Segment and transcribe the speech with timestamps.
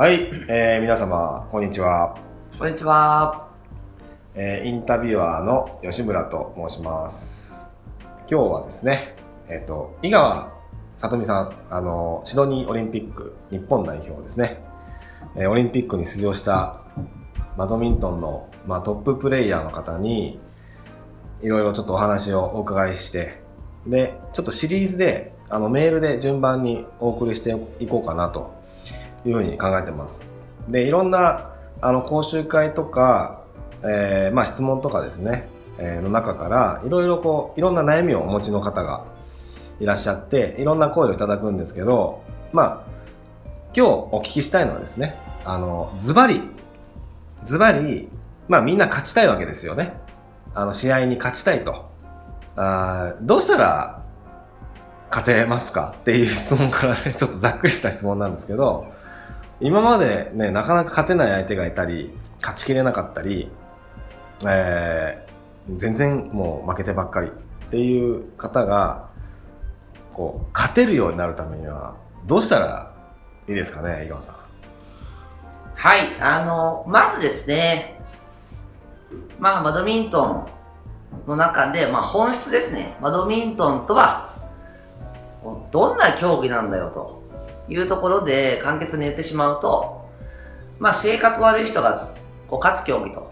[0.00, 2.16] はい、えー皆様、こんにちは。
[2.58, 3.50] こんにちは。
[4.34, 7.68] えーインタビュアーの吉村と申します。
[8.26, 9.14] 今日はですね、
[9.50, 10.54] えっ、と、井川
[10.96, 14.62] さとみさん、あの、シドニーオリンピック日本代表ですね。
[15.36, 16.80] えーオリンピックに出場した
[17.58, 20.40] バドミントンの、まあ、トッププレイヤーの方に、
[21.42, 23.42] いろいろちょっとお話をお伺いして、
[23.86, 27.54] で、ちょっとシリーズで、あの、メールで順番にお送りして
[27.84, 28.59] いこうかなと
[29.24, 30.24] いうふうに考えてます。
[30.68, 31.50] で、いろんな、
[31.80, 33.40] あの、講習会とか、
[33.82, 39.04] えーまあ質問とかですね、えーの中から、いろいろこう、いろんな悩みをお持ちの方が
[39.80, 42.22] いらっしゃって、いろんな声をいただくんですけど、
[42.52, 42.90] まあ、
[43.74, 46.42] 今日お聞きしたいのはですね、あの、ズバリ、
[47.44, 48.08] ズバリ、
[48.48, 49.94] まあみんな勝ちたいわけですよね。
[50.54, 51.88] あの、試合に勝ちたいと。
[52.56, 54.02] あどうしたら
[55.08, 58.86] 勝てますかっていう質問からね、ちょっとざっくりした質問なんですけど、
[59.60, 63.50] 今までね、なかなか勝てない相手がいたり、勝ちきれなかったり、
[64.46, 65.30] えー
[65.76, 67.30] 全然もう負けてばっかりっ
[67.70, 69.08] ていう方が、
[70.12, 72.92] こう、勝てるようになるためには、どうしたら
[73.48, 74.36] いいですかね、井川さん。
[75.74, 78.00] はい、あの、まずですね、
[79.38, 80.46] まあ、バドミントン
[81.26, 82.96] の中で、まあ、本質ですね。
[83.00, 84.34] バドミントンとは、
[85.70, 87.19] どんな競技なんだよと
[87.70, 90.08] いうところで簡潔に言ってしまうと、
[90.78, 91.96] まあ、性格悪い人が
[92.48, 93.30] こう勝つ競技と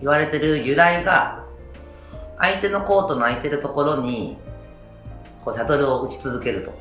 [0.00, 1.44] 言われてる由来が、
[2.38, 4.36] 相手のコートの空いてるところに、
[5.44, 6.72] こう、シャトルを打ち続けると。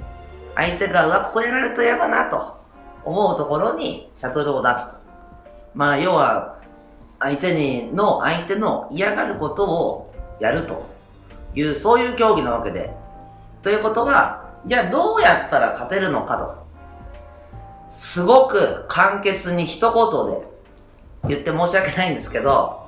[0.56, 2.58] 相手が、うわ、ここやられると嫌だなと
[3.04, 5.02] 思うところにシャトルを出すと。
[5.74, 6.60] まあ、要は、
[7.20, 10.86] 相手にの、相手の嫌がることをやると
[11.56, 12.94] いう、そういう競技なわけで。
[13.64, 16.67] ということは、じゃあどうやったら勝てるのかと。
[17.90, 20.48] すごく簡潔に一言で
[21.28, 22.88] 言って申し訳ないんですけど、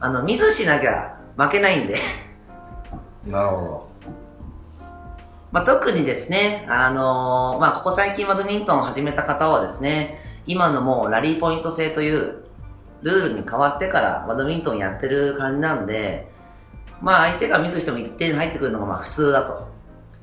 [0.00, 1.96] あの、ミスしなきゃ負けないんで。
[3.26, 3.88] なるほ
[5.52, 12.42] まあ、特にですね、あのーまあ、ここ最近バドミントンを始めた方はですね、今のもうラリーポイント制という
[13.02, 16.32] ルールに変わってからバドミントンやってる感じなんで、
[17.02, 19.68] まあ相手がミスしても1点入ってくるのがまあ普通だと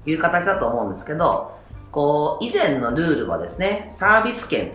[0.05, 1.55] いう形だと思うんですけど、
[1.99, 4.71] こう、以前のルールはですね、サービス権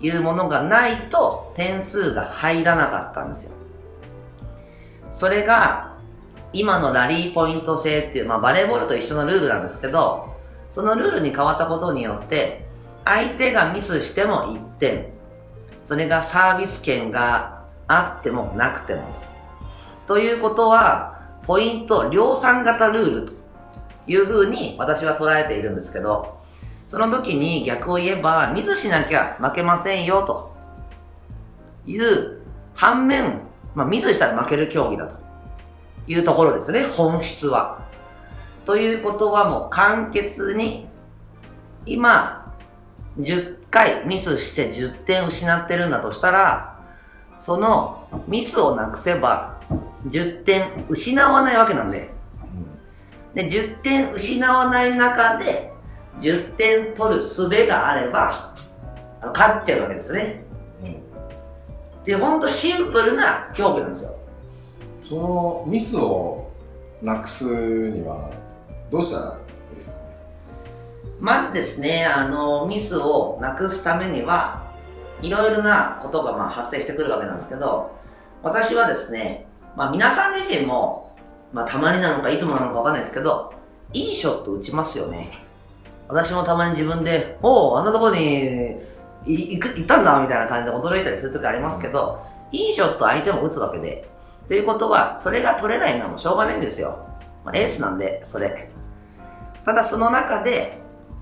[0.00, 3.52] というものがないと点数が入らなかったんですよ。
[5.14, 5.94] それが
[6.52, 10.36] 今のラリーポイント制っていう、まあ、バレーボールと一緒のルールなんですけど、
[10.70, 12.66] そのルールに変わったことによって、
[13.06, 15.06] 相手がミスしても1点、
[15.86, 19.04] それがサービス権があってもなくても。
[20.06, 23.32] ということは、ポイント量産型ルールと
[24.06, 26.41] いうふうに私は捉えているんですけど、
[26.92, 30.54] その時に逆を言えば、ミスしなきゃ負けませんよと
[31.86, 32.42] いう
[32.74, 33.40] 反面、
[33.74, 35.16] まあ、ミスしたら負ける競技だと。
[36.06, 37.88] いうところですね、本質は。
[38.66, 40.86] ということはもう簡潔に、
[41.86, 42.54] 今、
[43.18, 46.78] 10回ミスして10点失ってるんだとしたら、
[47.38, 49.58] そのミスをなくせば
[50.08, 52.10] 10点失わないわけなんで、
[53.32, 55.71] で、10点失わない中で
[56.22, 58.54] 10点取る術があれば、
[59.20, 60.44] あの勝っちゃうわけですよね。
[62.04, 64.16] で、ほんとシンプルな競技なんですよ。
[65.08, 66.50] そのミスを
[67.02, 67.44] なくす
[67.90, 68.30] には
[68.90, 69.38] どうしたら
[69.70, 70.02] いいですかね？
[71.20, 74.72] まずですね、あの、ミスをなくすためには、
[75.20, 77.92] いろいろなことがまあ発生してくるわけなんですけど、
[78.42, 79.46] 私はですね、
[79.76, 81.16] まあ皆さん自身も、
[81.52, 83.54] まあたまになのかいつもなのかわかんないですけど、
[83.92, 85.30] いいショット打ちますよね。
[86.08, 88.76] 私もたまに自分で、おお、あんなとこに
[89.24, 94.08] 行く行ったんだみたいな感じで驚いたりするときありますけど、いいショット相手も打つわけで、
[94.48, 97.06] ということは、それが取れないのはもうしょうがないんですよ。
[97.44, 98.70] まあ、エースなんで、それ。
[99.64, 100.78] ただその中で、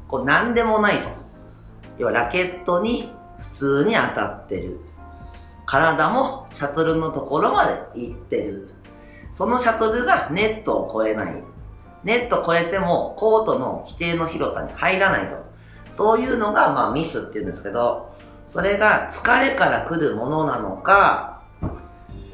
[0.09, 1.09] こう何でもないと。
[1.99, 4.81] 要はラケットに普通に当たってる。
[5.67, 8.71] 体もシャトルのところまで行ってる。
[9.33, 11.45] そのシャトルがネットを越えない。
[12.05, 15.37] ネット越えてもコートの規定の広さに入らないと。
[15.93, 18.15] そういうのがまあミスっていうんですけど、
[18.51, 21.43] それが疲れから来るものなのか、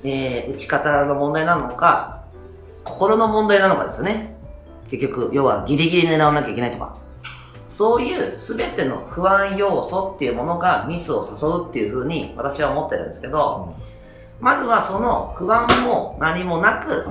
[0.05, 2.23] えー打ち方の問題なのか、
[2.85, 4.37] 心の問題なのかですよね。
[4.91, 6.97] 結局、要はギリギリ狙わなきゃいけないとか。
[7.69, 13.75] そういう全ての不安要素っていうものがミスを誘うっていうふうに私は思ってるんですけど、
[14.41, 17.09] まずはその不安も何もなく、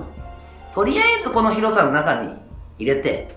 [0.71, 2.33] とりあえずこの広さの中に
[2.77, 3.29] 入れて、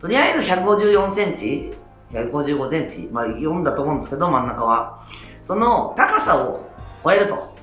[0.00, 1.72] とりあえず154センチ
[2.12, 5.06] 155センチ、まあ4だと思うんですけど、真ん中は。
[5.46, 6.60] その高さを
[7.04, 7.54] 超えると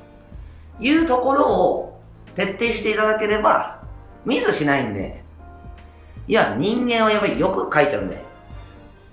[0.79, 2.01] いうところを
[2.35, 3.81] 徹底していただければ、
[4.25, 5.23] ミスしないんで、
[6.27, 8.23] いや、人間はやっぱりよく書いちゃうんで、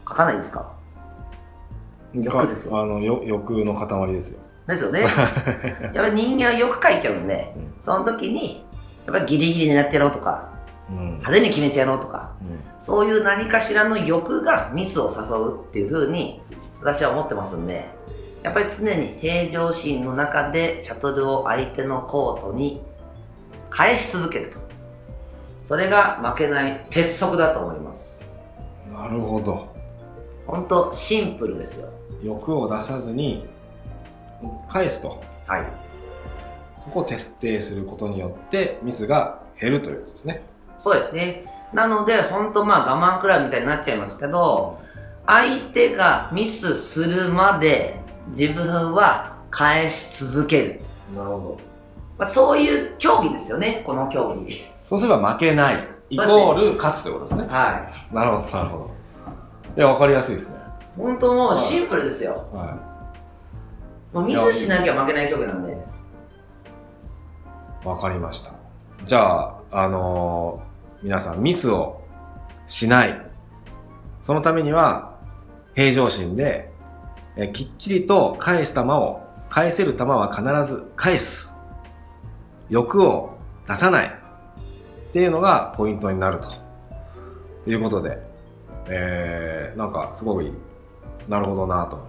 [0.09, 0.73] 書かないですか？
[2.15, 2.81] 欲ですよ。
[2.81, 4.41] あのよ欲の塊ですよ。
[4.67, 5.01] ですよね。
[5.05, 5.11] やっ
[5.95, 8.67] ぱり人間はよく書いちゃうんで、うんその時に、
[9.07, 10.58] やっぱりギリギリ狙ってやろうとか、うん
[10.91, 16.41] 派手に決めてやろうとか、うんそういう何かしらの欲がミスを誘うっていう風に
[16.81, 17.91] 私は思ってますんで、
[18.45, 22.81] やっぱり常に平常心の中でシャトルを相手のコートに
[23.69, 24.59] 返し続けると。
[25.65, 28.31] それが負けない鉄則だと思います。
[28.93, 29.69] なるほど。
[30.47, 31.91] ほんとシンプルですよ。
[32.23, 33.47] 欲を出さずに
[34.69, 35.21] 返すと。
[35.47, 35.67] はい。
[36.85, 40.43] そこを徹底することによってミスが減るということですね。
[40.79, 41.45] そうですね。
[41.73, 44.79] なので、ほんとまあ我慢くらいみたいになっちゃいますけど、
[45.27, 50.81] 相手がミスするまで自分は返し続ける。
[51.15, 51.59] なるほど。
[52.19, 54.65] まあ、そういう競技ですよね、この競技。
[54.83, 55.89] そうすれば負けない。
[56.11, 57.49] イコール勝つということですね。
[57.49, 58.91] はなるほど、なるほど。
[59.77, 60.57] いや、わかりやすいですね。
[60.97, 61.01] い。
[61.01, 62.49] 本当もうシンプルですよ。
[62.53, 62.79] は
[64.15, 65.73] もうミスしなきゃ負けない競技なんで。
[67.85, 67.87] い。
[67.87, 68.53] わかりました。
[69.05, 70.68] じゃあ、あのー
[71.03, 72.03] 皆さんミスを
[72.67, 73.21] しない。
[74.23, 75.19] そのためには、
[75.75, 76.71] 平常心で、
[77.37, 81.53] えきっちりと返す球を、返せる球は必ず返す。
[82.69, 84.07] 欲を出さない。
[84.07, 86.51] っていうのがポイントになると
[87.71, 88.19] いうことで、
[88.89, 90.53] えー、なんかすごい、
[91.29, 92.07] なるほどなと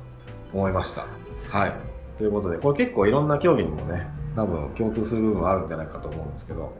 [0.54, 1.06] 思いました。
[1.50, 1.74] はい。
[2.18, 6.74] ということで、これ結構いろんな競技にもね、多分共通する部分はあるんじゃないかと思うんですけど、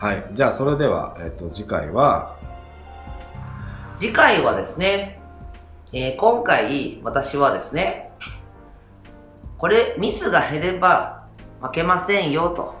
[0.00, 0.24] はい。
[0.32, 2.34] じゃあ、それでは、えっ、と、次回は、
[3.98, 5.20] 次回はですね、
[5.92, 8.10] えー今回私はですね、
[9.58, 11.26] これミスが減れば
[11.60, 12.74] 負けませんよと。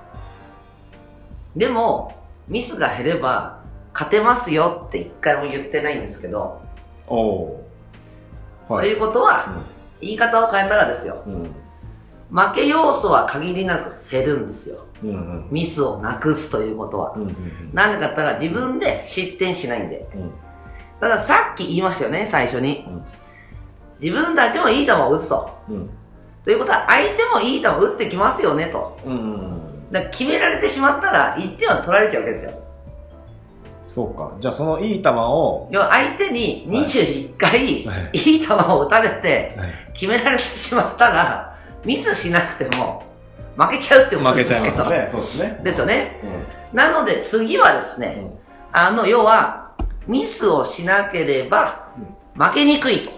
[1.54, 2.14] でも、
[2.48, 6.62] ミスが減れば勝てますよって一回も言ってないんですけど、
[7.06, 8.80] おおー。
[8.80, 9.62] ということは、
[10.00, 11.54] 言い方を変えたらですよ、うん。
[12.30, 14.84] 負け要素は限りなく減るんですよ。
[15.02, 15.10] うん。
[15.10, 15.48] うん。
[15.50, 17.12] ミスをなくすということは。
[17.16, 17.22] うん。
[17.22, 17.34] うん。
[17.72, 20.08] なんでかったら自分で失点しないんで。
[20.14, 20.30] うん。
[21.00, 22.84] たださっき言いましたよね、最初に。
[22.88, 23.02] うん
[24.00, 25.50] 自分たちもいい球を打つと。
[25.68, 25.90] うん。
[26.42, 28.98] ということは、相手もいい球を打ってきますよねと。
[29.04, 29.92] うん。
[29.92, 32.52] だ決められてしまったら、1点は取られちゃうわけですよ。
[33.88, 34.32] そうか。
[34.40, 41.49] じゃあ、そのいい球を、要は相手に21回、はいいい球を打たれて、はい決められてしまったら、
[41.84, 43.04] ミスしなくても、
[43.56, 44.76] 負けちゃうってこと負けちゃですけど。
[44.76, 45.06] いますね。
[45.08, 45.60] そうですね。
[45.64, 46.20] ですよね。
[46.72, 48.30] うなので、次はですね、ん。
[48.72, 49.72] あの、要は、
[50.06, 51.88] ミスをしなければ、
[52.34, 53.10] 負けにくいと。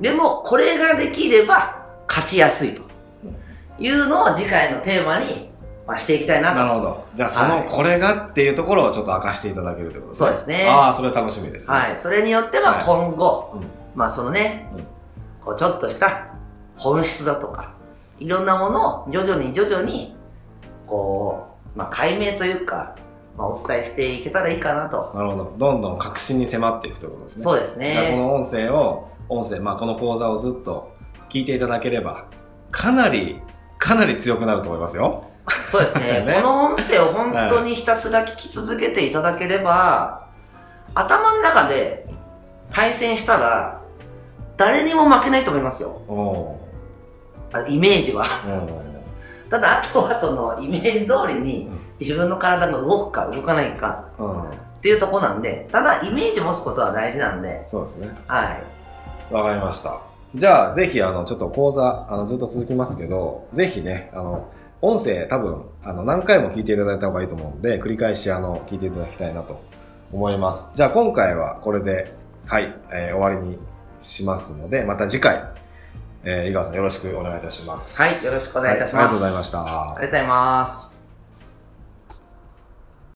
[0.00, 2.82] でも、これができれば、勝ちやすいと。
[3.78, 5.50] いうのを次回のテーマに、
[5.86, 6.56] まあ、していきたいなと。
[6.56, 7.06] なるほど。
[7.14, 11.74] じゃあ、その、はいこれがっていうところをちょっと明かしていただけるということそうですねああ、それ楽しみですね。
[11.74, 11.98] はい。
[11.98, 14.84] それによってははい今後、うんまあそのね、うん
[15.44, 16.26] こうちょっとした
[16.76, 17.74] 本質だとか、
[18.18, 20.14] いろんなものを徐々に徐々に、
[20.86, 22.96] こう、まあ解明というか、
[23.36, 25.12] まあお伝えしていけたらいいかなと。
[25.14, 25.54] なるほど。
[25.58, 27.42] どんどん確信に迫っていくということですね。
[27.42, 28.16] そうですじゃあこね。
[28.16, 30.94] の音声を、音声、まあこの講座をずっと
[31.30, 32.26] 聞いていただければ、
[32.70, 33.40] かなり、
[33.78, 35.24] かなり強くなると思いますよ。
[35.64, 36.24] そうですね。
[36.26, 40.26] ねこの音声を本当にひたすら聞き続けていただければ、
[40.94, 42.06] 頭の中で
[42.70, 43.80] 対戦したら、
[44.56, 46.00] 誰にも負けないと思いますよ。
[47.68, 48.24] イメージは。
[49.48, 54.04] ただ、あとはそのイメージ通りにうん自分の体が動くか動かないか。
[54.78, 58.08] っていうところなんで、ただイメージ持つことは大事なんで、そうですね。
[58.26, 58.44] は
[59.30, 59.34] い。
[59.34, 59.98] わかりました。
[60.34, 64.48] じゃあ、ぜひ、あの、ちょっと講座、あの、ずっと続きますけど、ぜひね、あの、
[64.82, 69.60] 音声多分、あの、何回も聞いていただいた方がいいと思うんで、繰り返し、あの、聞いていただきたいなと
[70.12, 70.70] 思います。
[70.74, 72.14] じゃあ、今回はこれで、
[72.46, 73.58] はい、えー終わりに
[74.02, 75.42] しますので、また次回、
[76.26, 78.02] えー井川さんよろしくお願いいたします。
[78.02, 79.02] はい、よろしくお願いいたします。
[79.02, 79.60] はありがとうございました。
[79.60, 80.95] ありがとうございます。